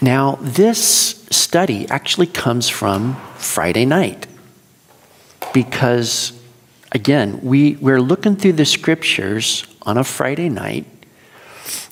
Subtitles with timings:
[0.00, 4.28] Now, this study actually comes from Friday night
[5.52, 6.32] because,
[6.92, 10.86] again, we, we're looking through the scriptures on a Friday night,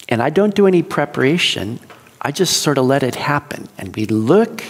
[0.08, 1.80] and I don't do any preparation.
[2.20, 3.68] I just sort of let it happen.
[3.76, 4.62] And we look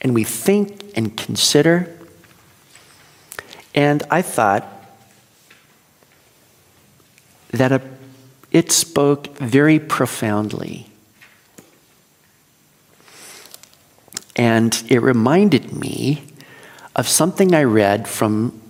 [0.00, 1.92] and we think and consider.
[3.74, 4.64] And I thought
[7.50, 7.82] that a,
[8.52, 10.86] it spoke very profoundly.
[14.36, 16.22] And it reminded me
[16.94, 18.60] of something I read from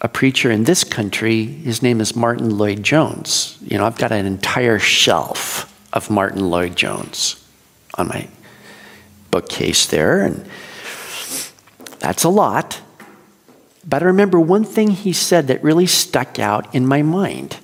[0.00, 1.44] a preacher in this country.
[1.44, 3.58] His name is Martyn Lloyd-Jones.
[3.62, 7.42] You know, I've got an entire shelf of Martyn Lloyd-Jones
[7.96, 8.28] on my
[9.30, 10.48] bookcase there, and
[11.98, 12.80] that's a lot.
[13.86, 17.58] But I remember one thing he said that really stuck out in my mind.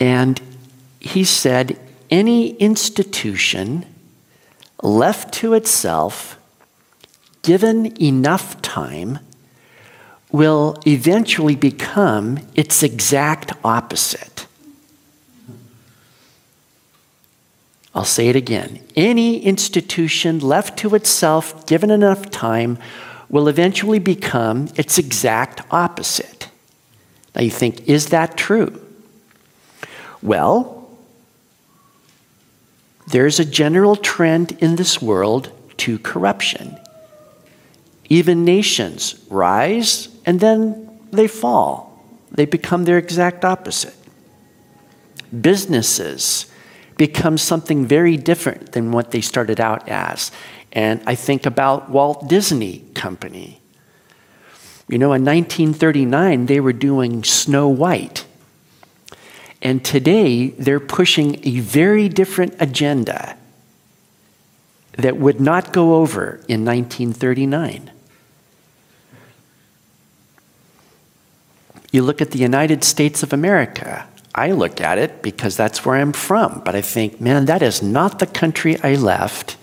[0.00, 0.40] And
[1.00, 1.78] he said,
[2.10, 3.86] Any institution
[4.82, 6.38] left to itself,
[7.42, 9.20] given enough time,
[10.30, 14.46] will eventually become its exact opposite.
[17.94, 18.80] I'll say it again.
[18.96, 22.78] Any institution left to itself, given enough time,
[23.28, 26.48] will eventually become its exact opposite.
[27.34, 28.80] Now you think, is that true?
[30.22, 30.81] Well,
[33.08, 36.78] there's a general trend in this world to corruption.
[38.08, 43.94] Even nations rise and then they fall, they become their exact opposite.
[45.40, 46.46] Businesses
[46.96, 50.30] become something very different than what they started out as.
[50.72, 53.60] And I think about Walt Disney Company.
[54.88, 58.26] You know, in 1939, they were doing Snow White.
[59.62, 63.36] And today, they're pushing a very different agenda
[64.98, 67.90] that would not go over in 1939.
[71.92, 74.08] You look at the United States of America.
[74.34, 77.82] I look at it because that's where I'm from, but I think, man, that is
[77.82, 79.56] not the country I left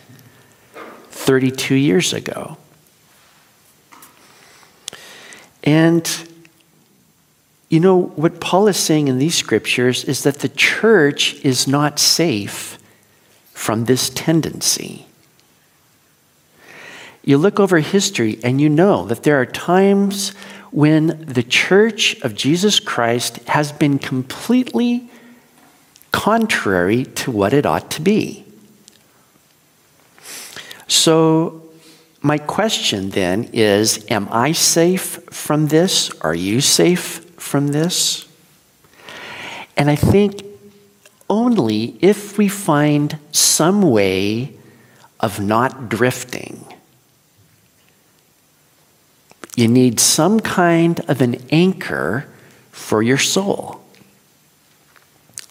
[1.09, 2.57] 32 years ago.
[5.63, 6.05] And
[7.69, 11.99] you know, what Paul is saying in these scriptures is that the church is not
[11.99, 12.79] safe
[13.53, 15.05] from this tendency.
[17.23, 20.29] You look over history and you know that there are times
[20.71, 25.11] when the church of Jesus Christ has been completely
[26.11, 28.45] contrary to what it ought to be.
[30.87, 31.63] So,
[32.21, 36.09] my question then is Am I safe from this?
[36.21, 38.27] Are you safe from this?
[39.77, 40.43] And I think
[41.29, 44.55] only if we find some way
[45.19, 46.65] of not drifting.
[49.55, 52.27] You need some kind of an anchor
[52.71, 53.81] for your soul.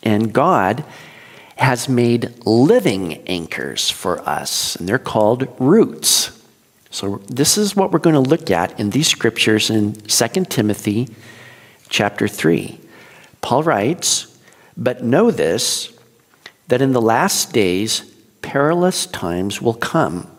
[0.02, 0.84] And God
[1.56, 6.30] has made living anchors for us, and they're called roots.
[6.90, 11.14] So, this is what we're going to look at in these scriptures in 2 Timothy
[11.88, 12.78] chapter 3.
[13.40, 14.38] Paul writes,
[14.76, 15.92] But know this,
[16.68, 18.02] that in the last days
[18.42, 20.30] perilous times will come.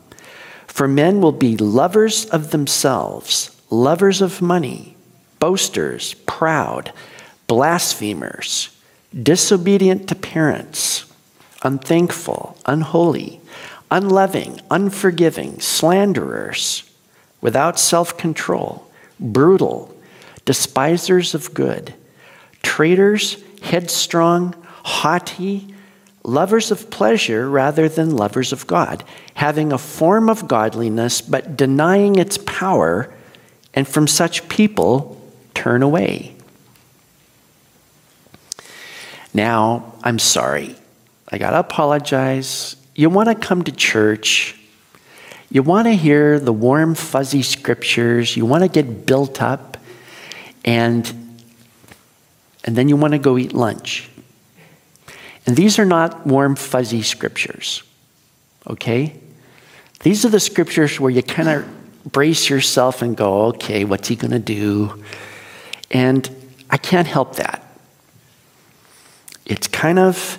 [0.67, 4.95] For men will be lovers of themselves, lovers of money,
[5.39, 6.93] boasters, proud,
[7.47, 8.69] blasphemers,
[9.11, 11.11] disobedient to parents,
[11.63, 13.41] unthankful, unholy,
[13.91, 16.89] unloving, unforgiving, slanderers,
[17.41, 18.89] without self control,
[19.19, 19.95] brutal
[20.49, 21.93] despisers of good,
[22.63, 25.75] traitors, headstrong, haughty,
[26.23, 29.03] lovers of pleasure rather than lovers of God,
[29.35, 33.13] having a form of godliness but denying its power,
[33.75, 35.21] and from such people
[35.53, 36.33] turn away.
[39.35, 40.75] Now, I'm sorry.
[41.31, 42.75] I got to apologize.
[42.95, 44.59] You want to come to church.
[45.51, 48.35] You want to hear the warm, fuzzy scriptures.
[48.35, 49.77] You want to get built up
[50.69, 51.11] and,
[52.63, 54.07] and then you want to go eat lunch.
[55.47, 57.81] And these are not warm, fuzzy scriptures,
[58.67, 59.19] okay?
[60.01, 64.15] These are the scriptures where you kind of brace yourself and go, okay, what's he
[64.15, 65.03] going to do?
[65.89, 66.29] And
[66.69, 67.65] I can't help that.
[69.47, 70.37] It's kind of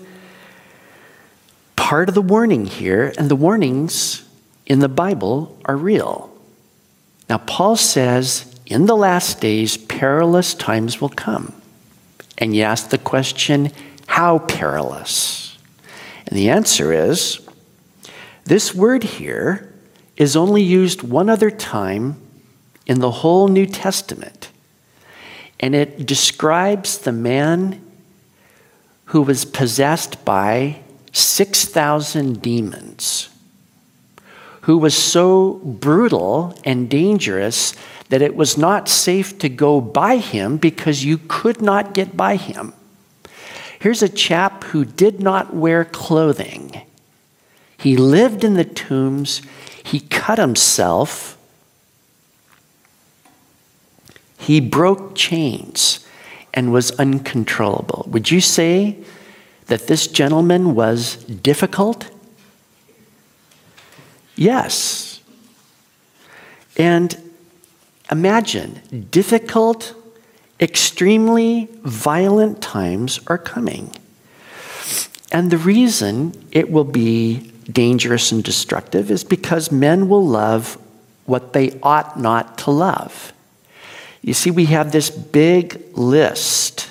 [1.75, 4.23] part of the warning here, and the warnings
[4.65, 6.32] in the Bible are real.
[7.29, 11.52] Now, Paul says in the last days, perilous times will come.
[12.38, 13.72] And you ask the question,
[14.06, 15.58] how perilous?
[16.26, 17.40] And the answer is
[18.44, 19.75] This word here
[20.17, 22.17] is only used one other time
[22.87, 24.50] in the whole New Testament,
[25.58, 27.84] and it describes the man
[29.06, 30.81] who was possessed by
[31.12, 33.31] 6,000 demons,
[34.62, 37.75] who was so brutal and dangerous
[38.10, 42.36] that it was not safe to go by him because you could not get by
[42.36, 42.74] him.
[43.78, 46.82] Here's a chap who did not wear clothing.
[47.78, 49.40] He lived in the tombs,
[49.82, 51.38] he cut himself,
[54.36, 56.04] he broke chains
[56.52, 58.06] and was uncontrollable.
[58.08, 58.98] Would you say
[59.66, 62.10] that this gentleman was difficult?
[64.34, 65.22] Yes.
[66.76, 67.30] And
[68.10, 69.94] imagine difficult,
[70.58, 73.94] extremely violent times are coming.
[75.32, 80.76] And the reason it will be dangerous and destructive is because men will love
[81.26, 83.32] what they ought not to love.
[84.22, 86.90] You see, we have this big list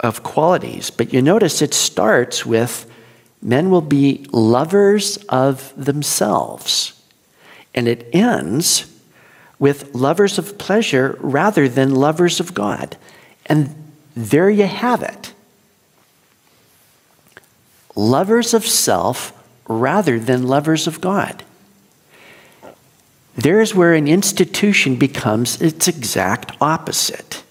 [0.00, 2.90] of qualities, but you notice it starts with
[3.42, 7.00] men will be lovers of themselves,
[7.74, 8.86] and it ends
[9.58, 12.96] with lovers of pleasure rather than lovers of God.
[13.46, 13.74] And
[14.14, 15.32] there you have it.
[17.94, 19.32] Lovers of self
[19.66, 21.42] rather than lovers of God.
[23.36, 27.44] There's where an institution becomes its exact opposite.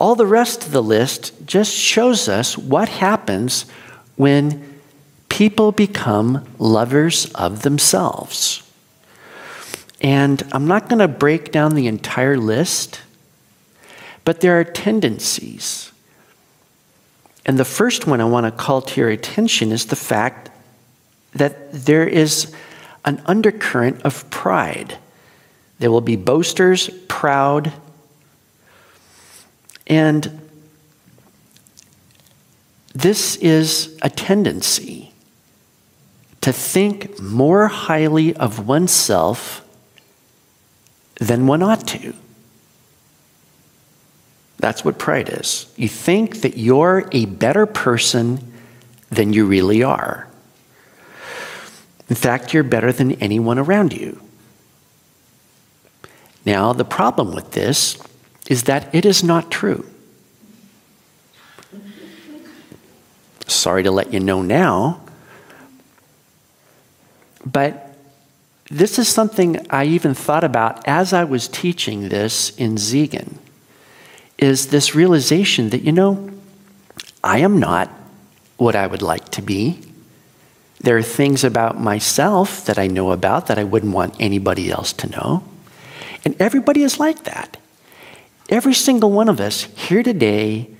[0.00, 3.66] All the rest of the list just shows us what happens
[4.16, 4.80] when
[5.28, 8.68] people become lovers of themselves.
[10.02, 13.02] And I'm not going to break down the entire list,
[14.24, 15.92] but there are tendencies.
[17.46, 20.50] And the first one I want to call to your attention is the fact
[21.34, 22.52] that there is
[23.04, 24.98] an undercurrent of pride.
[25.78, 27.72] There will be boasters, proud,
[29.86, 30.40] and
[32.94, 35.12] this is a tendency
[36.40, 39.61] to think more highly of oneself
[41.22, 42.14] than one ought to.
[44.58, 45.72] That's what pride is.
[45.76, 48.52] You think that you're a better person
[49.10, 50.28] than you really are.
[52.08, 54.20] In fact, you're better than anyone around you.
[56.44, 57.98] Now, the problem with this
[58.48, 59.86] is that it is not true.
[63.46, 65.00] Sorry to let you know now,
[67.44, 67.91] but
[68.72, 73.36] this is something I even thought about as I was teaching this in Siegen
[74.38, 76.30] is this realization that you know
[77.22, 77.90] I am not
[78.56, 79.78] what I would like to be.
[80.80, 84.94] There are things about myself that I know about that I wouldn't want anybody else
[84.94, 85.44] to know.
[86.24, 87.58] And everybody is like that.
[88.48, 90.70] Every single one of us here today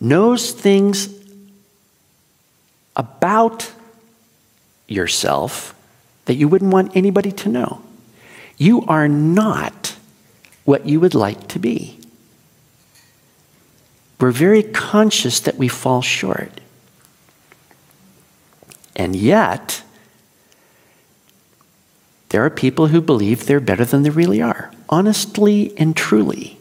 [0.00, 1.08] knows things
[2.94, 3.72] about
[4.86, 5.73] yourself
[6.24, 7.82] that you wouldn't want anybody to know.
[8.56, 9.96] You are not
[10.64, 11.98] what you would like to be.
[14.20, 16.60] We're very conscious that we fall short.
[18.96, 19.82] And yet,
[22.30, 26.58] there are people who believe they're better than they really are, honestly and truly.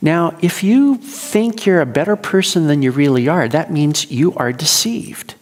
[0.00, 4.34] Now, if you think you're a better person than you really are, that means you
[4.34, 5.34] are deceived.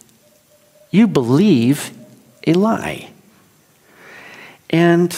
[0.89, 1.91] You believe
[2.45, 3.11] a lie.
[4.69, 5.13] And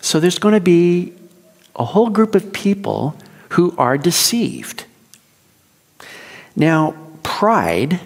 [0.00, 1.12] so there's going to be
[1.74, 3.16] a whole group of people
[3.50, 4.84] who are deceived.
[6.54, 8.00] Now, pride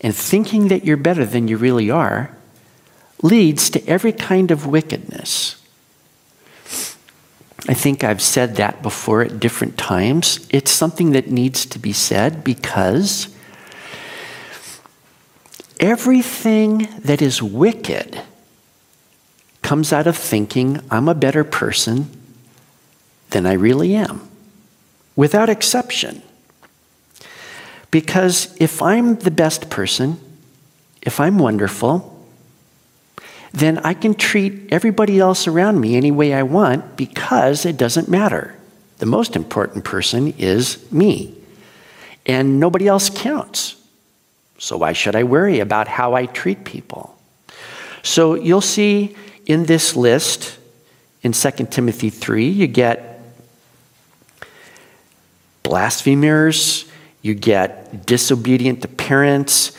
[0.00, 2.36] and thinking that you're better than you really are
[3.22, 5.56] leads to every kind of wickedness.
[7.66, 10.46] I think I've said that before at different times.
[10.50, 13.33] It's something that needs to be said because
[15.80, 18.20] everything that is wicked
[19.62, 22.08] comes out of thinking I'm a better person
[23.30, 24.28] than I really am,
[25.16, 26.22] without exception.
[27.90, 30.18] Because if I'm the best person,
[31.02, 32.10] if I'm wonderful,
[33.52, 38.08] then I can treat everybody else around me any way I want because it doesn't
[38.08, 38.56] matter.
[38.98, 41.34] The most important person is me,
[42.26, 43.76] and nobody else counts.
[44.58, 47.18] So why should I worry about how I treat people?
[48.02, 50.58] So you'll see in this list
[51.22, 53.20] in 2 Timothy 3, you get
[55.62, 56.84] blasphemers,
[57.22, 59.72] you get disobedient to parents,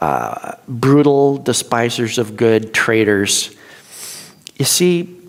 [0.00, 3.54] uh, brutal despisers of good, traitors.
[4.58, 5.20] You see,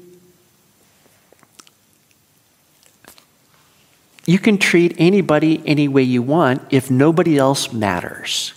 [4.25, 8.53] you can treat anybody any way you want if nobody else matters.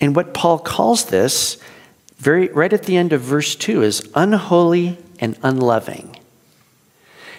[0.00, 1.58] And what Paul calls this,
[2.18, 6.18] very right at the end of verse 2, is unholy and unloving.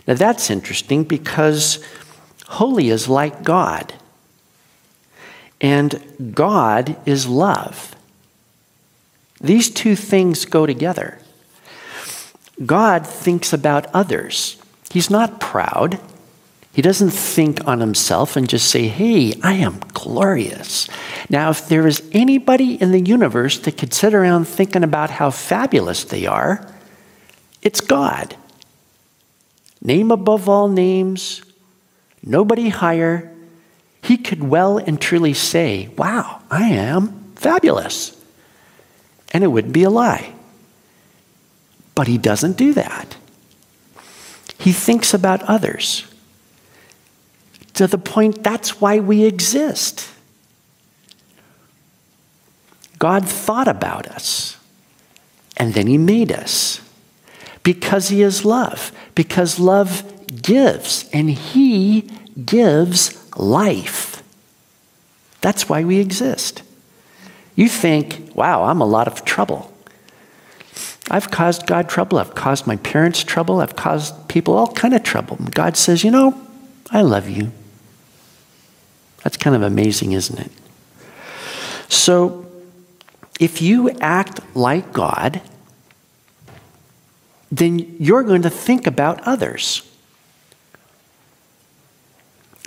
[0.08, 1.84] Now that's interesting because
[2.48, 3.94] holy is like God,
[5.62, 7.96] and God is love.
[9.40, 11.20] These two things go together.
[12.66, 14.58] God thinks about others.
[14.90, 16.00] He's not proud.
[16.78, 20.88] He doesn't think on himself and just say, hey, I am glorious.
[21.28, 25.32] Now, if there is anybody in the universe that could sit around thinking about how
[25.32, 26.72] fabulous they are,
[27.64, 28.36] it's God.
[29.82, 31.42] Name above all names,
[32.22, 33.36] nobody higher.
[34.04, 38.16] He could well and truly say, wow, I am fabulous.
[39.34, 40.32] And it wouldn't be a lie.
[41.96, 43.18] But he doesn't do that.
[44.60, 46.06] He thinks about others
[47.78, 50.10] to the point that's why we exist.
[52.98, 54.58] God thought about us,
[55.56, 56.82] and then He made us
[57.62, 60.04] because He is love, because love
[60.42, 62.10] gives, and He
[62.44, 64.24] gives life.
[65.42, 66.64] That's why we exist.
[67.56, 69.72] You think, wow, I'm a lot of trouble.
[71.12, 72.18] I've caused God trouble.
[72.18, 73.62] I've caused my parents trouble.
[73.62, 75.38] I've caused people all kind of trouble.
[75.52, 76.42] God says, you know,
[76.90, 77.52] I love you.
[79.28, 80.50] That's kind of amazing, isn't it?
[81.90, 82.50] So,
[83.42, 85.42] if you act like God,
[87.52, 89.82] then you're going to think about others.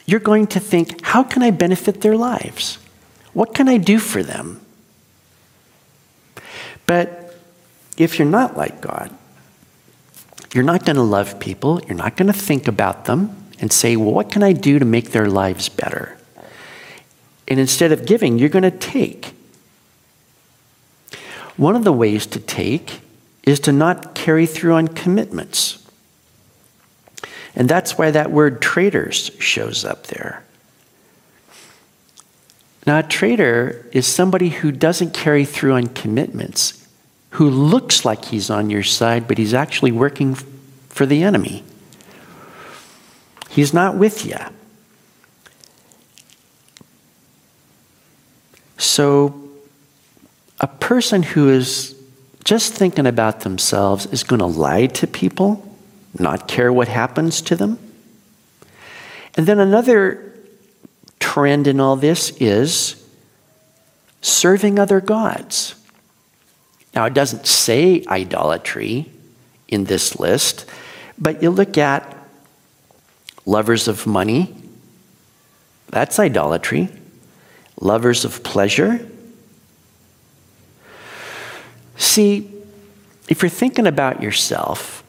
[0.04, 2.76] You're going to think, how can I benefit their lives?
[3.32, 4.60] What can I do for them?
[6.84, 7.36] But
[7.96, 9.16] if you're not like God,
[10.52, 13.96] you're not going to love people, you're not going to think about them and say,
[13.96, 16.18] well, what can I do to make their lives better?
[17.50, 19.34] And instead of giving, you're going to take.
[21.56, 23.00] One of the ways to take
[23.42, 25.84] is to not carry through on commitments.
[27.56, 30.44] And that's why that word traitors shows up there.
[32.86, 36.88] Now, a traitor is somebody who doesn't carry through on commitments,
[37.30, 40.34] who looks like he's on your side, but he's actually working
[40.88, 41.64] for the enemy.
[43.50, 44.38] He's not with you.
[48.80, 49.34] So,
[50.58, 51.94] a person who is
[52.44, 55.62] just thinking about themselves is going to lie to people,
[56.18, 57.78] not care what happens to them.
[59.36, 60.32] And then another
[61.18, 63.06] trend in all this is
[64.22, 65.74] serving other gods.
[66.94, 69.10] Now, it doesn't say idolatry
[69.68, 70.64] in this list,
[71.18, 72.16] but you look at
[73.44, 74.56] lovers of money,
[75.90, 76.88] that's idolatry
[77.80, 79.06] lovers of pleasure.
[81.96, 82.50] See,
[83.28, 85.02] if you're thinking about yourself,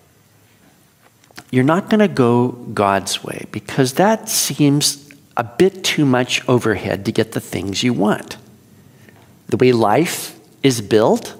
[1.51, 7.05] you're not going to go God's way because that seems a bit too much overhead
[7.05, 8.37] to get the things you want.
[9.47, 11.35] The way life is built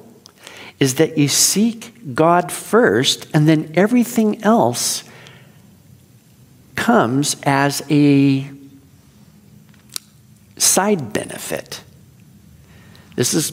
[0.80, 5.04] is that you seek God first, and then everything else
[6.76, 8.50] comes as a
[10.72, 11.84] side benefit.
[13.16, 13.52] This is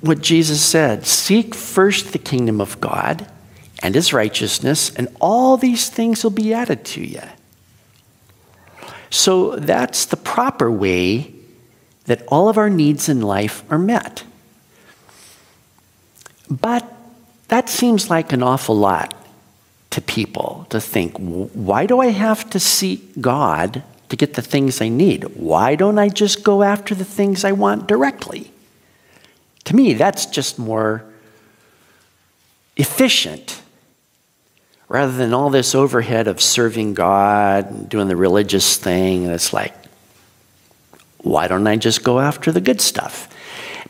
[0.00, 3.26] what Jesus said Seek first the kingdom of God
[3.82, 7.22] and his righteousness, and all these things will be added to you.
[9.10, 11.32] So that's the proper way
[12.04, 14.24] that all of our needs in life are met.
[16.50, 16.90] But
[17.48, 19.14] that seems like an awful lot
[19.90, 24.80] to people to think why do I have to seek God to get the things
[24.80, 25.24] I need.
[25.36, 28.52] Why don't I just go after the things I want directly?
[29.64, 31.04] To me, that's just more
[32.76, 33.60] efficient
[34.88, 39.24] rather than all this overhead of serving God and doing the religious thing.
[39.24, 39.74] And it's like,
[41.18, 43.28] why don't I just go after the good stuff?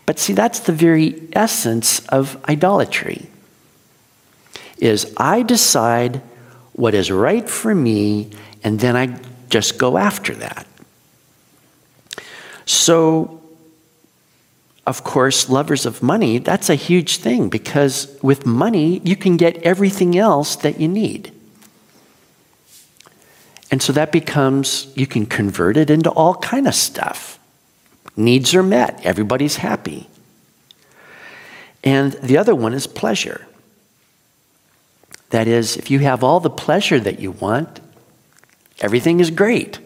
[0.07, 3.29] But see, that's the very essence of idolatry.
[4.79, 6.23] Is I decide
[6.73, 8.31] what is right for me,
[8.65, 10.67] and then I just go after that.
[12.67, 13.40] So,
[14.87, 19.57] of course, lovers of money, that's a huge thing because with money, you can get
[19.59, 21.33] everything else that you need.
[23.71, 27.38] And so that becomes, you can convert it into all kind of stuff.
[28.17, 30.09] Needs are met, everybody's happy.
[31.85, 33.47] And the other one is pleasure.
[35.31, 37.81] That is, if you have all the pleasure that you want,
[38.81, 39.79] everything is great.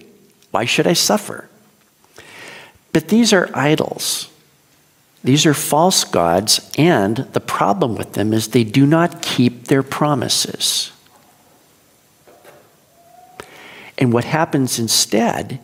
[0.50, 1.48] Why should I suffer?
[2.92, 4.28] But these are idols.
[5.24, 9.82] These are false gods, and the problem with them is they do not keep their
[9.82, 10.92] promises.
[13.96, 15.60] And what happens instead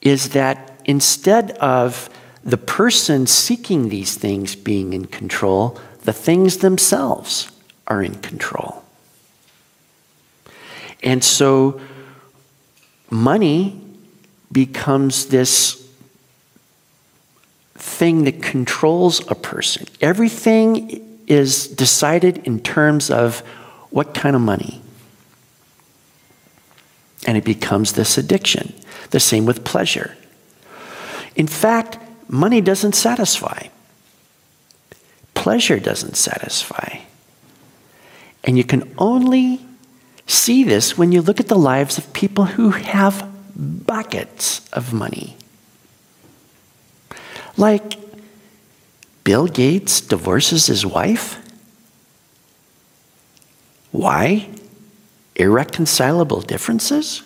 [0.00, 2.08] is that instead of
[2.44, 7.50] the person seeking these things being in control, the things themselves
[7.86, 8.84] are in control.
[11.02, 11.80] And so
[13.10, 13.80] money
[14.50, 15.80] becomes this
[17.74, 19.86] thing that controls a person.
[20.00, 23.40] Everything is decided in terms of
[23.90, 24.80] what kind of money.
[27.26, 28.74] And it becomes this addiction.
[29.10, 30.16] The same with pleasure.
[31.36, 33.68] In fact, money doesn't satisfy,
[35.34, 36.98] pleasure doesn't satisfy.
[38.44, 39.60] And you can only
[40.26, 45.36] see this when you look at the lives of people who have buckets of money.
[47.56, 47.98] Like
[49.22, 51.38] Bill Gates divorces his wife.
[53.90, 54.48] Why?
[55.36, 57.22] Irreconcilable differences?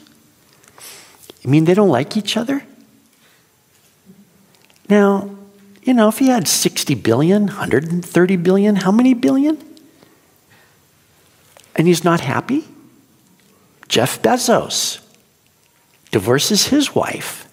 [1.43, 2.65] You mean they don't like each other?
[4.89, 5.31] Now,
[5.83, 9.59] you know, if he had 60 billion, 130 billion, how many billion?
[11.75, 12.67] And he's not happy?
[13.89, 15.01] Jeff Bezos
[16.11, 17.49] divorces his wife.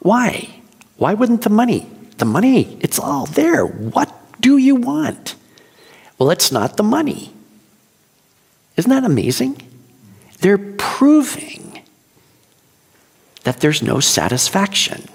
[0.00, 0.50] Why?
[0.96, 1.86] Why wouldn't the money?
[2.18, 3.64] The money, it's all there.
[3.64, 5.36] What do you want?
[6.18, 7.32] Well, it's not the money.
[8.76, 9.60] Isn't that amazing?
[10.40, 11.82] They're proving
[13.44, 15.08] that there's no satisfaction.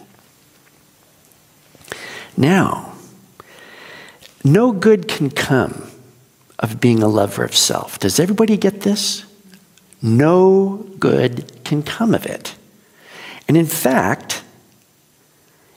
[2.35, 2.93] Now,
[4.43, 5.89] no good can come
[6.59, 7.99] of being a lover of self.
[7.99, 9.26] Does everybody get this?
[10.07, 12.55] No good can come of it.
[13.47, 14.43] And in fact,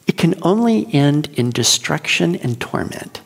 [0.07, 3.21] it can only end in destruction and torment.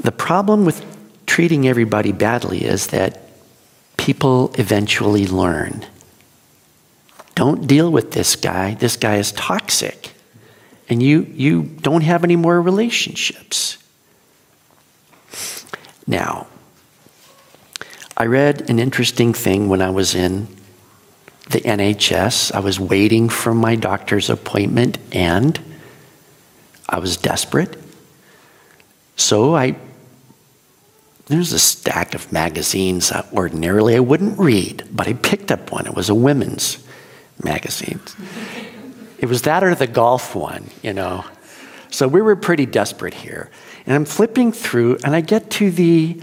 [0.00, 0.84] The problem with
[1.26, 3.20] treating everybody badly is that
[3.96, 5.86] people eventually learn.
[7.34, 8.74] Don't deal with this guy.
[8.74, 10.12] This guy is toxic.
[10.88, 13.78] And you, you don't have any more relationships.
[16.06, 16.46] Now,
[18.16, 20.46] I read an interesting thing when I was in
[21.50, 22.52] the NHS.
[22.52, 25.58] I was waiting for my doctor's appointment and
[26.88, 27.76] I was desperate.
[29.16, 29.76] So I
[31.26, 35.86] there's a stack of magazines that ordinarily I wouldn't read, but I picked up one.
[35.86, 36.86] It was a women's
[37.42, 37.98] magazine.
[39.18, 41.24] It was that or the golf one, you know.
[41.90, 43.50] So we were pretty desperate here.
[43.86, 46.20] And I'm flipping through, and I get to the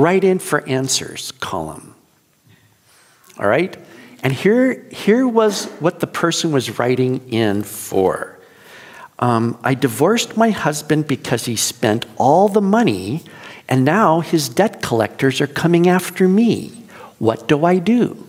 [0.00, 1.94] write in for answers column.
[3.38, 3.76] All right?
[4.22, 8.38] And here, here was what the person was writing in for.
[9.18, 13.22] Um, I divorced my husband because he spent all the money,
[13.68, 16.68] and now his debt collectors are coming after me.
[17.18, 18.26] What do I do?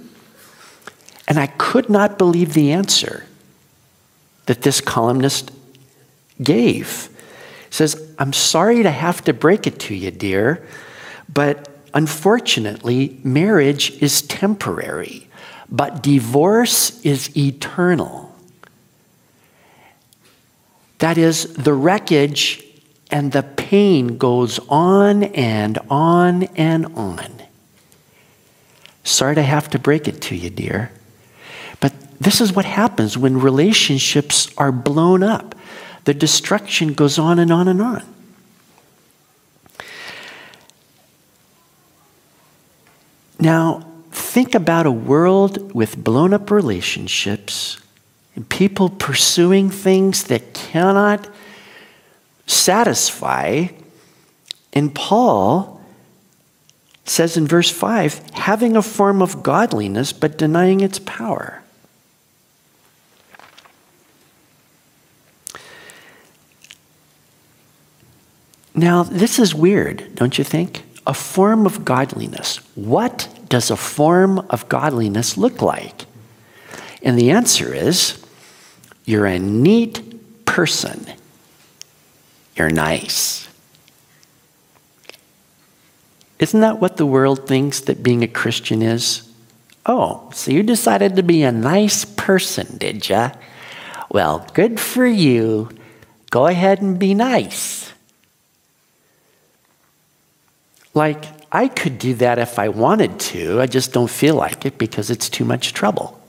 [1.27, 3.25] And I could not believe the answer
[4.47, 5.51] that this columnist
[6.43, 7.07] gave.
[7.69, 10.67] He says, I'm sorry to have to break it to you, dear,
[11.27, 15.27] but unfortunately, marriage is temporary,
[15.69, 18.35] but divorce is eternal.
[20.99, 22.63] That is, the wreckage
[23.09, 27.41] and the pain goes on and on and on.
[29.03, 30.91] Sorry to have to break it to you, dear.
[31.79, 35.55] But this is what happens when relationships are blown up.
[36.05, 38.03] The destruction goes on and on and on.
[43.41, 47.81] Now, think about a world with blown up relationships
[48.35, 51.27] and people pursuing things that cannot
[52.45, 53.67] satisfy.
[54.73, 55.81] And Paul
[57.03, 61.63] says in verse 5 having a form of godliness but denying its power.
[68.75, 70.83] Now, this is weird, don't you think?
[71.07, 72.57] A form of godliness.
[72.75, 76.05] What does a form of godliness look like?
[77.01, 78.23] And the answer is
[79.05, 81.05] you're a neat person.
[82.55, 83.47] You're nice.
[86.37, 89.29] Isn't that what the world thinks that being a Christian is?
[89.85, 93.31] Oh, so you decided to be a nice person, did ya?
[94.09, 95.69] Well, good for you.
[96.29, 97.80] Go ahead and be nice.
[100.93, 104.77] Like, I could do that if I wanted to, I just don't feel like it
[104.77, 106.19] because it's too much trouble.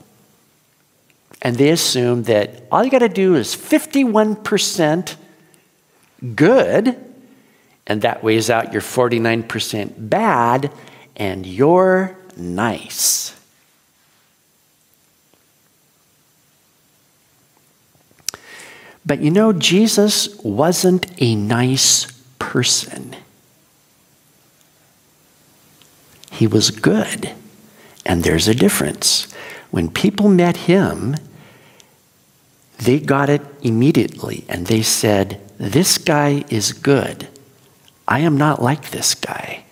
[1.41, 5.15] And they assume that all you got to do is 51%
[6.35, 6.97] good,
[7.85, 10.71] and that weighs out your 49% bad,
[11.17, 13.35] and you're nice.
[19.05, 23.17] But you know, Jesus wasn't a nice person.
[26.33, 27.31] He was good.
[28.05, 29.31] And there's a difference.
[29.69, 31.15] When people met him,
[32.79, 37.27] they got it immediately and they said, This guy is good.
[38.07, 39.65] I am not like this guy.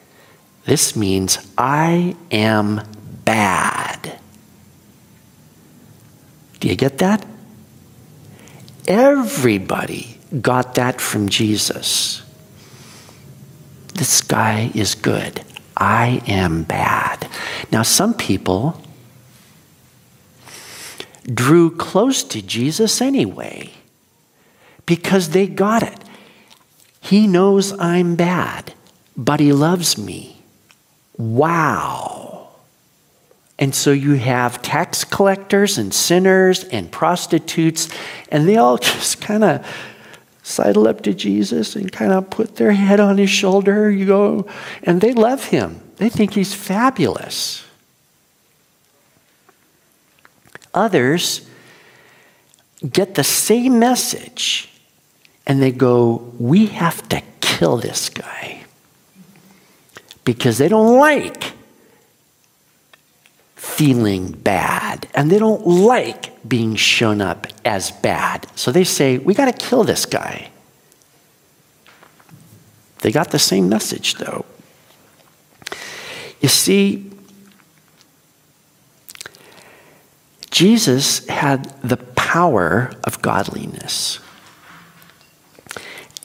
[0.66, 2.82] This means I am
[3.26, 4.20] bad.
[6.60, 7.26] Do you get that?
[8.88, 12.22] Everybody got that from Jesus.
[13.96, 15.44] This guy is good.
[15.82, 17.28] I am bad.
[17.72, 18.80] Now, some people
[21.26, 23.72] drew close to Jesus anyway
[24.86, 25.98] because they got it.
[27.00, 28.76] He knows I'm bad,
[29.18, 30.44] but he loves me.
[31.18, 32.50] Wow.
[33.58, 37.90] And so you have tax collectors and sinners and prostitutes,
[38.30, 39.66] and they all just kind of
[40.52, 43.90] sidle up to Jesus and kind of put their head on his shoulder.
[43.90, 44.48] You go,
[44.84, 45.82] and they love him.
[45.98, 47.64] They think he's fabulous.
[50.74, 51.48] Others
[52.90, 54.70] get the same message
[55.46, 58.64] and they go, We have to kill this guy
[60.24, 61.54] because they don't like
[63.76, 68.48] feeling bad and they don't like being shown up as bad.
[68.56, 70.50] So they say, we got to kill this guy.
[73.00, 74.46] They got the same message though.
[76.42, 77.12] You see,
[80.50, 84.20] Jesus had the power of godliness.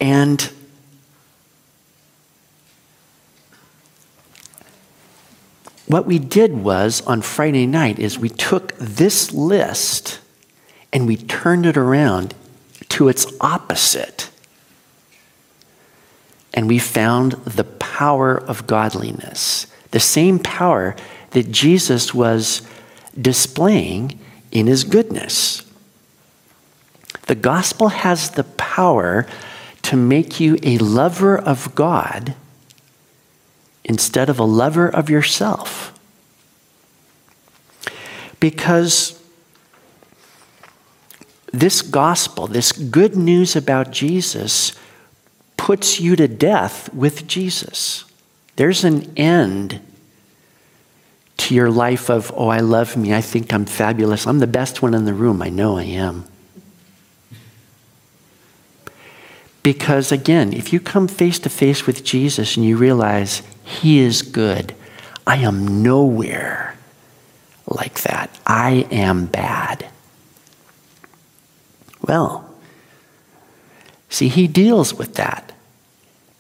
[0.01, 0.53] And
[5.87, 10.21] what we did was on Friday night is we took this list
[10.93, 12.35] and we turned it around
[12.89, 14.31] to its opposite.
[16.55, 20.97] And we found the power of godliness, the same power
[21.31, 22.63] that Jesus was
[23.21, 24.19] displaying
[24.51, 25.63] in his goodness.
[27.27, 29.27] The gospel has the power
[29.83, 32.35] to make you a lover of God
[33.87, 35.99] instead of a lover of yourself.
[38.41, 39.23] Because
[41.53, 44.73] this gospel, this good news about Jesus,
[45.57, 48.05] puts you to death with Jesus.
[48.57, 49.81] There's an end
[51.39, 53.15] to your life of, oh, I love me.
[53.15, 54.27] I think I'm fabulous.
[54.27, 55.41] I'm the best one in the room.
[55.41, 56.25] I know I am.
[59.63, 64.23] Because again, if you come face to face with Jesus and you realize he is
[64.23, 64.75] good,
[65.27, 66.77] I am nowhere
[67.67, 68.31] like that.
[68.47, 69.87] I am bad.
[72.01, 72.49] Well,
[74.09, 75.53] see, he deals with that.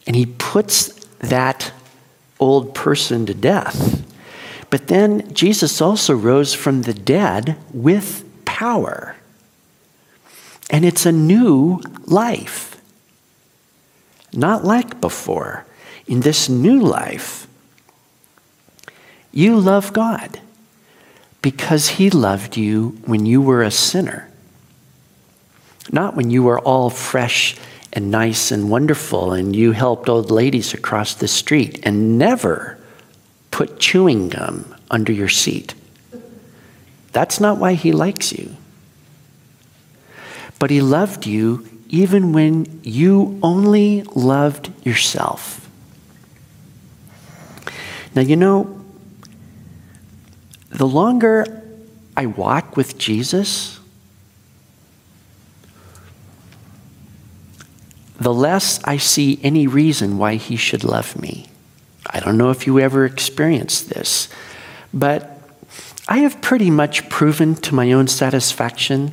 [0.06, 1.72] And he puts that
[2.38, 4.04] old person to death.
[4.70, 9.16] But then Jesus also rose from the dead with power.
[10.70, 12.80] And it's a new life.
[14.32, 15.65] Not like before.
[16.06, 17.46] In this new life,
[19.32, 20.40] you love God
[21.42, 24.30] because He loved you when you were a sinner.
[25.92, 27.56] Not when you were all fresh
[27.92, 32.78] and nice and wonderful and you helped old ladies across the street and never
[33.50, 35.74] put chewing gum under your seat.
[37.12, 38.56] That's not why he likes you.
[40.58, 45.65] But he loved you even when you only loved yourself.
[48.16, 48.82] Now, you know,
[50.70, 51.62] the longer
[52.16, 53.78] I walk with Jesus,
[58.18, 61.50] the less I see any reason why he should love me.
[62.08, 64.30] I don't know if you ever experienced this,
[64.94, 65.38] but
[66.08, 69.12] I have pretty much proven to my own satisfaction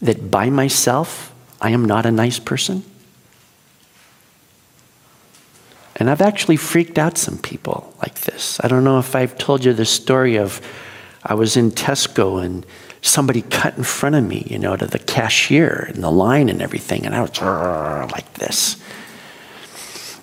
[0.00, 2.82] that by myself, I am not a nice person.
[6.02, 8.58] And I've actually freaked out some people like this.
[8.60, 10.60] I don't know if I've told you the story of
[11.22, 12.66] I was in Tesco and
[13.02, 16.60] somebody cut in front of me, you know, to the cashier and the line and
[16.60, 17.40] everything, and I was
[18.10, 18.82] like this.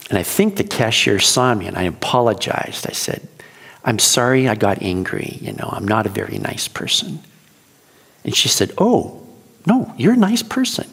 [0.09, 2.85] And I think the cashier saw me and I apologized.
[2.85, 3.25] I said,
[3.85, 5.37] I'm sorry I got angry.
[5.39, 7.23] You know, I'm not a very nice person.
[8.25, 9.25] And she said, Oh,
[9.65, 10.89] no, you're a nice person.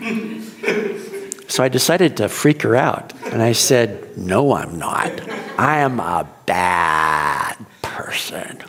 [1.50, 3.12] so I decided to freak her out.
[3.26, 5.10] And I said, No, I'm not.
[5.58, 8.62] I am a bad person.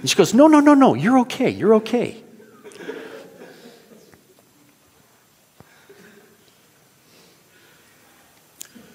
[0.00, 1.50] And she goes, No, no, no, no, you're okay.
[1.50, 2.22] You're okay.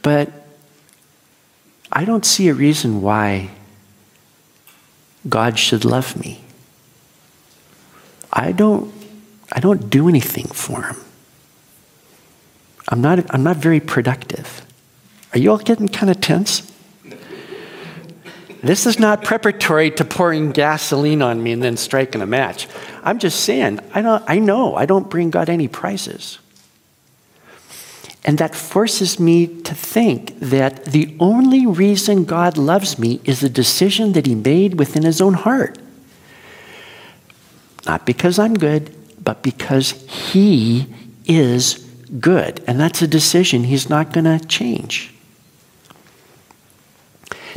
[0.02, 0.32] But
[1.91, 3.52] I don't see a reason why
[5.30, 6.41] God should love me.
[8.34, 8.91] I don't,
[9.52, 10.98] I don't do anything for him.
[12.89, 14.65] I'm not, I'm not very productive.
[15.34, 16.71] Are you all getting kind of tense?
[18.63, 22.67] This is not preparatory to pouring gasoline on me and then striking a match.
[23.04, 26.39] I'm just saying, I, don't, I know I don't bring God any prizes.
[28.26, 33.50] And that forces me to think that the only reason God loves me is a
[33.50, 35.78] decision that He made within His own heart.
[37.86, 40.93] Not because I'm good, but because He
[41.26, 41.87] is
[42.20, 42.63] good.
[42.67, 45.13] And that's a decision He's not going to change.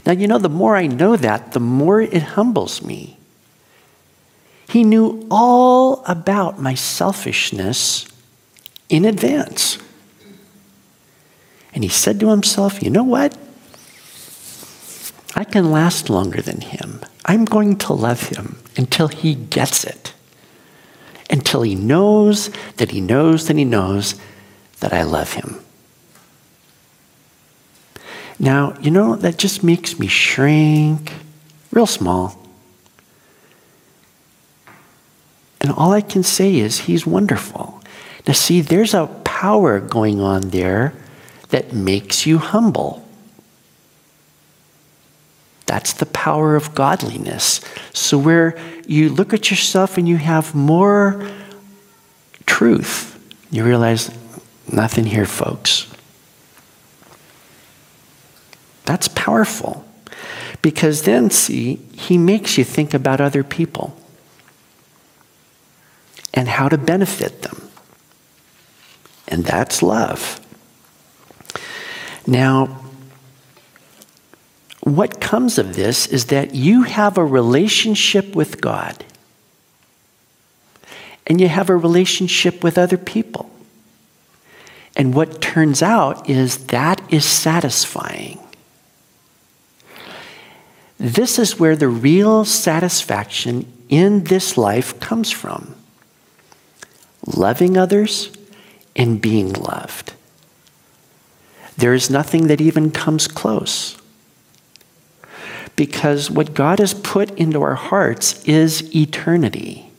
[0.06, 3.18] Now, you know, the more I know that, the more it humbles me.
[4.68, 8.06] He knew all about my selfishness
[8.88, 9.78] in advance.
[11.74, 13.36] And he said to himself, You know what?
[15.34, 17.00] I can last longer than him.
[17.24, 20.12] I'm going to love him until he gets it.
[21.28, 24.20] Until he knows that he knows that he knows
[24.80, 25.60] that I love him.
[28.38, 31.12] Now, you know, that just makes me shrink
[31.70, 32.40] real small.
[35.60, 37.82] And all I can say is, He's wonderful.
[38.26, 40.94] Now, see, there's a power going on there
[41.50, 43.06] that makes you humble.
[45.66, 47.60] That's the power of godliness.
[47.92, 51.30] So, where you look at yourself and you have more
[52.46, 53.18] truth,
[53.50, 54.10] you realize
[54.72, 55.86] nothing here, folks.
[58.84, 59.84] That's powerful.
[60.62, 63.96] Because then, see, he makes you think about other people
[66.34, 67.70] and how to benefit them.
[69.28, 70.40] And that's love.
[72.26, 72.80] Now,
[74.80, 79.04] what comes of this is that you have a relationship with God
[81.26, 83.50] and you have a relationship with other people.
[84.96, 88.38] And what turns out is that is satisfying.
[90.98, 95.74] This is where the real satisfaction in this life comes from
[97.26, 98.30] loving others
[98.96, 100.12] and being loved.
[101.76, 103.96] There is nothing that even comes close.
[105.76, 109.89] Because what God has put into our hearts is eternity.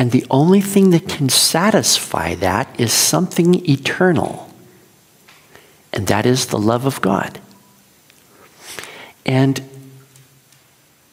[0.00, 4.50] And the only thing that can satisfy that is something eternal,
[5.92, 7.38] and that is the love of God.
[9.26, 9.60] And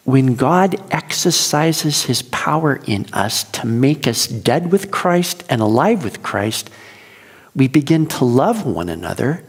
[0.06, 6.06] when God exercises his power in us to make us dead with Christ and alive
[6.06, 6.70] with Christ,
[7.54, 9.44] we begin to love one another,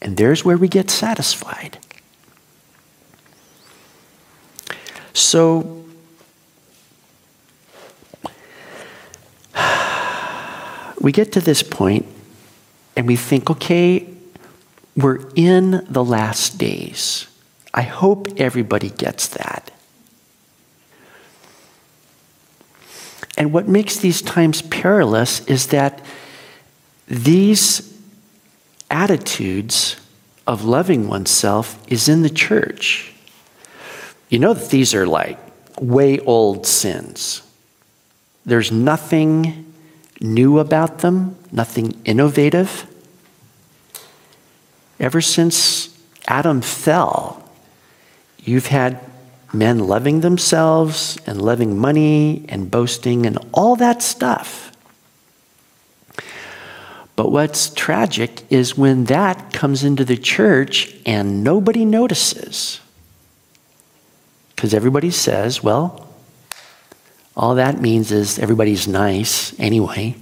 [0.00, 1.78] and there's where we get satisfied.
[5.12, 5.83] So,
[11.04, 12.06] we get to this point
[12.96, 14.08] and we think, okay,
[14.96, 17.26] we're in the last days.
[17.74, 19.70] I hope everybody gets that.
[23.36, 26.02] And what makes these times perilous is that
[27.06, 27.94] these
[28.90, 29.96] attitudes
[30.46, 33.12] of loving oneself is in the church.
[34.30, 35.38] You know that these are like
[35.78, 37.42] way old sins.
[38.46, 39.73] There's nothing
[40.20, 42.86] new about them, nothing innovative.
[45.00, 45.96] Ever since
[46.26, 47.48] Adam fell,
[48.38, 49.00] you've had
[49.52, 54.72] men loving themselves and loving money and boasting and all that stuff.
[57.16, 62.80] But what's tragic is when that comes into the church and nobody notices.
[64.54, 66.03] Because everybody says, well,
[67.36, 70.14] all that means is everybody's nice anyway.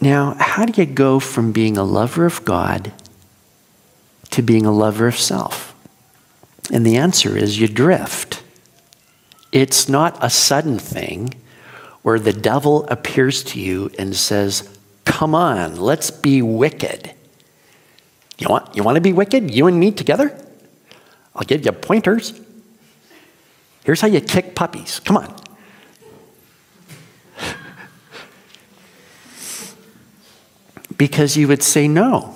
[0.00, 2.92] Now, how do you go from being a lover of God
[4.30, 5.74] to being a lover of self?
[6.72, 8.42] And the answer is you drift.
[9.50, 11.34] It's not a sudden thing
[12.02, 17.12] where the devil appears to you and says, Come on, let's be wicked.
[18.38, 19.50] You want, you want to be wicked?
[19.50, 20.47] You and me together?
[21.38, 22.38] I'll give you pointers.
[23.84, 24.98] Here's how you kick puppies.
[25.00, 25.34] Come on.
[30.98, 32.34] because you would say, No,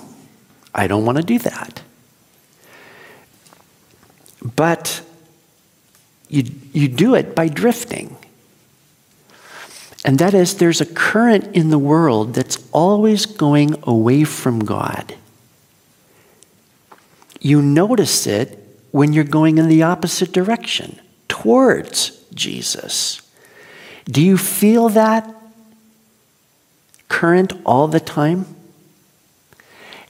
[0.73, 1.81] I don't want to do that.
[4.55, 5.01] But
[6.29, 8.15] you, you do it by drifting.
[10.05, 15.15] And that is, there's a current in the world that's always going away from God.
[17.39, 18.62] You notice it
[18.93, 23.23] when you're going in the opposite direction, towards Jesus.
[24.05, 25.27] Do you feel that
[27.09, 28.45] current all the time?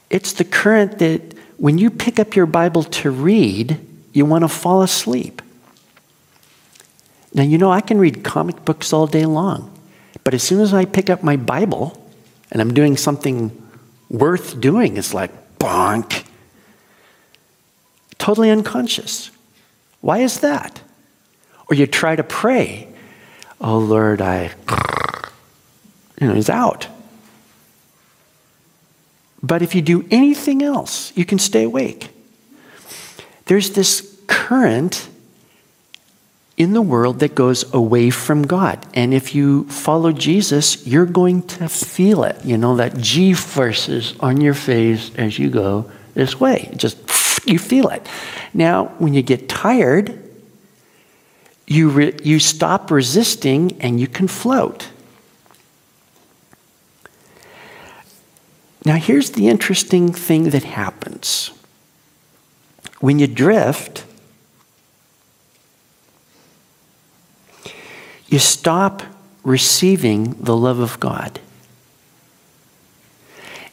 [0.10, 3.80] It's the current that when you pick up your Bible to read,
[4.12, 5.42] you want to fall asleep.
[7.34, 9.74] Now, you know, I can read comic books all day long,
[10.26, 11.98] but as soon as I pick up my Bible
[12.52, 13.50] and I'm doing something
[14.10, 16.26] worth doing, it's like bonk.
[18.24, 19.32] Totally unconscious.
[20.00, 20.80] Why is that?
[21.68, 22.88] Or you try to pray,
[23.60, 24.52] oh Lord, I,
[26.22, 26.88] you know, he's out.
[29.42, 32.12] But if you do anything else, you can stay awake.
[33.48, 35.10] There's this current
[36.56, 38.86] in the world that goes away from God.
[38.94, 42.38] And if you follow Jesus, you're going to feel it.
[42.46, 46.72] You know, that G forces on your face as you go this way.
[46.78, 47.10] Just
[47.46, 48.08] you feel it.
[48.54, 50.20] Now, when you get tired,
[51.68, 54.90] you, re- you stop resisting and you can float.
[58.86, 61.52] Now, here's the interesting thing that happens
[63.00, 64.06] when you drift,
[68.28, 69.04] you stop
[69.44, 71.40] receiving the love of God.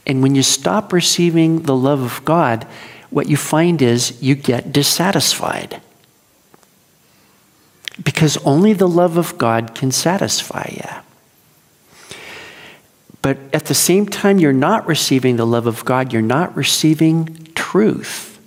[0.06, 2.66] And when you stop receiving the love of God,
[3.11, 5.81] what you find is you get dissatisfied.
[8.03, 12.16] Because only the love of God can satisfy you.
[13.23, 17.49] But at the same time, you're not receiving the love of God, you're not receiving
[17.55, 18.38] truth.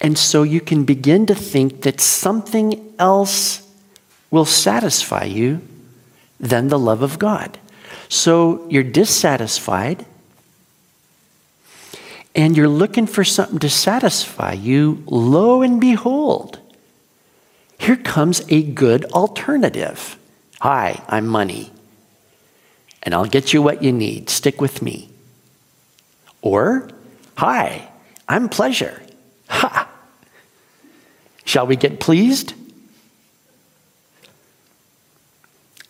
[0.00, 3.66] And so you can begin to think that something else
[4.30, 5.62] will satisfy you
[6.38, 7.56] than the love of God.
[8.08, 10.04] So you're dissatisfied
[12.34, 15.02] and you're looking for something to satisfy you.
[15.06, 16.58] Lo and behold,
[17.78, 20.18] here comes a good alternative.
[20.60, 21.70] Hi, I'm money,
[23.02, 24.30] and I'll get you what you need.
[24.30, 25.10] Stick with me.
[26.42, 26.88] Or,
[27.36, 27.88] hi,
[28.28, 29.02] I'm pleasure.
[29.48, 29.90] Ha!
[31.44, 32.54] Shall we get pleased?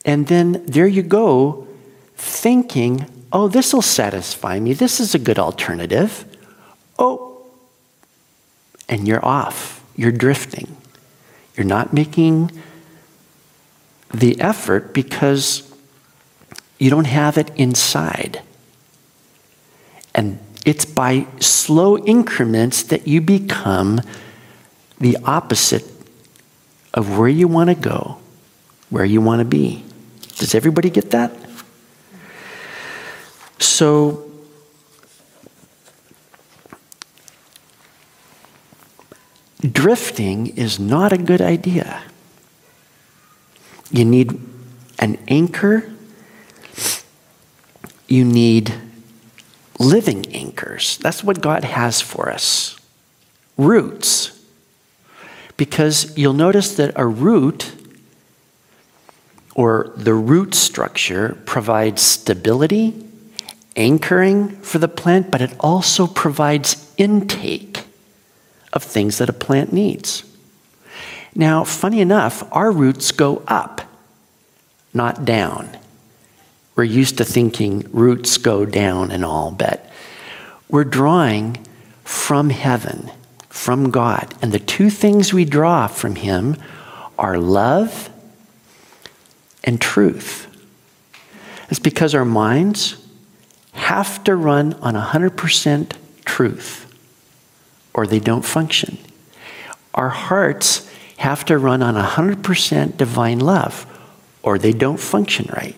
[0.04, 1.66] And then there you go,
[2.16, 4.74] thinking, oh, this will satisfy me.
[4.74, 6.24] This is a good alternative.
[6.98, 7.42] Oh,
[8.88, 9.84] and you're off.
[9.96, 10.76] You're drifting.
[11.56, 12.50] You're not making
[14.12, 15.72] the effort because
[16.78, 18.42] you don't have it inside.
[20.14, 24.00] And it's by slow increments that you become
[24.98, 25.84] the opposite
[26.92, 28.18] of where you want to go,
[28.90, 29.84] where you want to be.
[30.38, 31.32] Does everybody get that?
[33.58, 34.23] So,
[39.72, 42.02] drifting is not a good idea.
[43.90, 44.38] You need
[44.98, 45.90] an anchor,
[48.06, 48.74] you need
[49.78, 50.98] living anchors.
[50.98, 52.78] That's what God has for us
[53.56, 54.30] roots.
[55.56, 57.72] Because you'll notice that a root
[59.54, 63.06] or the root structure provides stability,
[63.76, 67.73] anchoring for the plant, but it also provides intake
[68.74, 70.24] of things that a plant needs.
[71.34, 73.80] Now, funny enough, our roots go up,
[74.92, 75.78] not down.
[76.76, 79.88] We're used to thinking roots go down and all, but
[80.68, 81.64] we're drawing
[82.02, 83.10] from heaven
[83.48, 84.34] from God.
[84.42, 86.56] And the two things we draw from Him
[87.16, 88.10] are love
[89.62, 90.48] and truth.
[91.70, 92.96] It's because our minds
[93.72, 95.92] have to run on 100%
[96.24, 96.83] truth
[97.94, 98.98] or they don't function.
[99.94, 103.86] Our hearts have to run on 100% divine love
[104.42, 105.76] or they don't function right.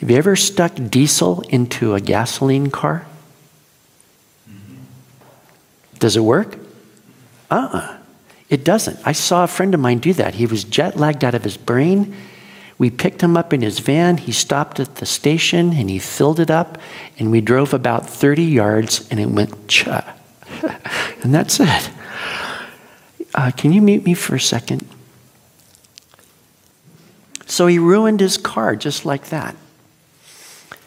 [0.00, 3.06] Have you ever stuck diesel into a gasoline car?
[5.98, 6.56] Does it work?
[7.50, 7.78] Uh uh-uh.
[7.78, 7.96] uh
[8.48, 9.00] It doesn't.
[9.04, 10.34] I saw a friend of mine do that.
[10.34, 12.14] He was jet lagged out of his brain.
[12.78, 14.18] We picked him up in his van.
[14.18, 16.78] He stopped at the station and he filled it up.
[17.18, 20.14] And we drove about 30 yards and it went cha.
[21.22, 21.90] and that's it.
[23.34, 24.88] Uh, can you mute me for a second?
[27.46, 29.56] So he ruined his car just like that.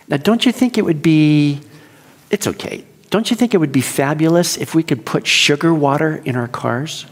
[0.07, 1.61] Now, don't you think it would be,
[2.29, 2.85] it's okay.
[3.09, 6.47] Don't you think it would be fabulous if we could put sugar water in our
[6.47, 7.05] cars?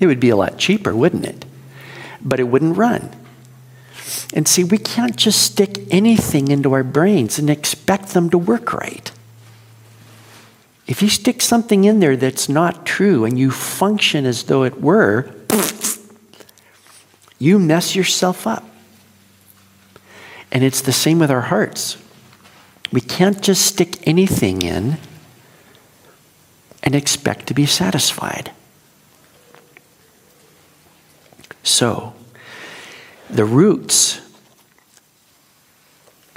[0.00, 1.44] It would be a lot cheaper, wouldn't it?
[2.22, 3.10] But it wouldn't run.
[4.34, 8.72] And see, we can't just stick anything into our brains and expect them to work
[8.72, 9.10] right.
[10.86, 14.80] If you stick something in there that's not true and you function as though it
[14.80, 15.30] were,
[17.38, 18.64] you mess yourself up.
[20.50, 21.98] And it's the same with our hearts.
[22.90, 24.96] We can't just stick anything in
[26.82, 28.50] and expect to be satisfied.
[31.68, 32.14] So,
[33.28, 34.22] the roots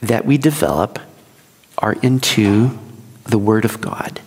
[0.02, 1.00] that we develop
[1.78, 2.78] are into
[3.24, 4.20] the Word of God.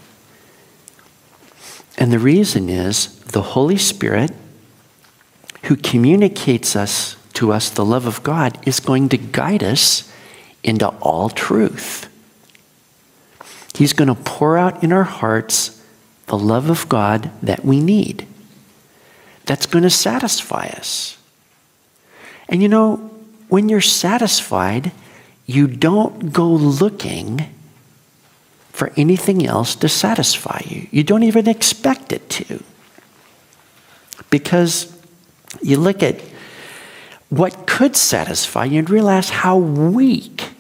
[1.99, 4.33] And the reason is the Holy Spirit,
[5.65, 10.11] who communicates us to us the love of God, is going to guide us
[10.63, 12.09] into all truth.
[13.75, 15.85] He's going to pour out in our hearts
[16.29, 18.27] the love of God that we need.
[19.47, 21.19] That's going to satisfy us.
[22.49, 22.97] And you know,
[23.49, 24.93] when you're satisfied,
[25.47, 27.47] you don't go looking
[28.71, 30.89] for anything else to satisfy you.
[30.91, 32.63] You don't even expect it to.
[34.31, 34.97] Because
[35.63, 36.21] you look at
[37.29, 40.51] what could satisfy you and realize how weak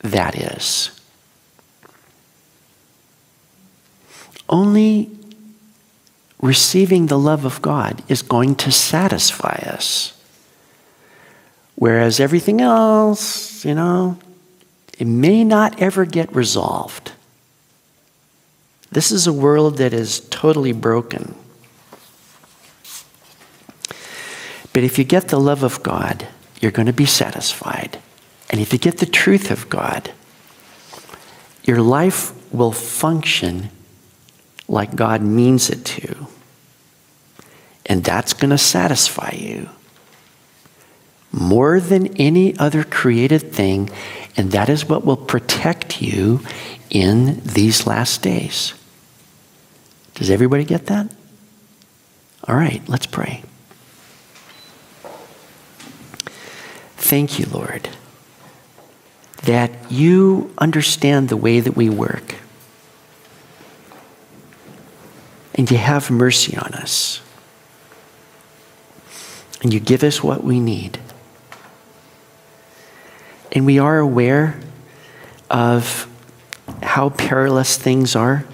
[0.00, 0.92] that is.
[4.48, 5.15] Only
[6.46, 10.12] receiving the love of God is going to satisfy us.
[11.74, 14.18] Whereas everything else, you know,
[14.98, 17.12] it may not ever get resolved.
[18.90, 21.34] This is a world that is totally broken.
[24.72, 26.28] But if you get the love of God,
[26.60, 27.98] you're going to be satisfied.
[28.48, 30.12] And if you get the truth of God,
[31.64, 33.70] your life will function
[34.68, 36.26] like God means it to.
[37.86, 39.70] And that's going to satisfy you
[41.32, 43.90] more than any other created thing.
[44.36, 46.40] And that is what will protect you
[46.90, 48.74] in these last days.
[50.14, 51.14] Does everybody get that?
[52.48, 53.42] All right, let's pray.
[56.96, 57.88] Thank you, Lord,
[59.44, 62.36] that you understand the way that we work.
[65.54, 67.20] And you have mercy on us.
[69.62, 70.98] And you give us what we need.
[73.52, 74.60] And we are aware
[75.50, 76.08] of
[76.82, 78.44] how perilous things are.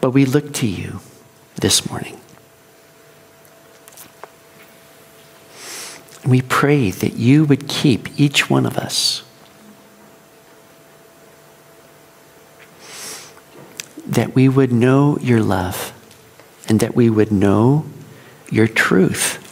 [0.00, 1.00] But we look to you
[1.56, 2.18] this morning.
[6.24, 9.22] We pray that you would keep each one of us.
[14.08, 15.92] That we would know your love
[16.68, 17.84] and that we would know
[18.50, 19.44] your truth.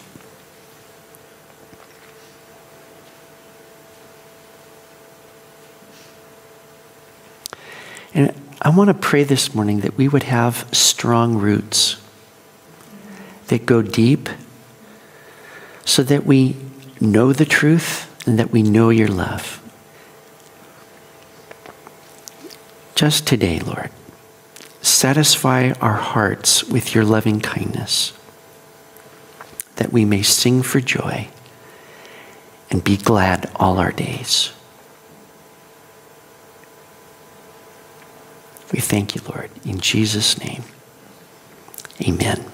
[8.15, 8.33] And
[8.63, 12.01] I want to pray this morning that we would have strong roots
[13.49, 14.29] that go deep
[15.85, 16.57] so that we
[17.01, 19.63] know the truth and that we know your love.
[22.95, 23.91] Just today, Lord,
[24.87, 28.13] satisfy our hearts with your loving kindness,
[29.77, 31.29] that we may sing for joy
[32.71, 34.53] and be glad all our days.
[38.73, 40.65] We thank you, Lord, in Jesus' name.
[42.03, 42.45] Amen.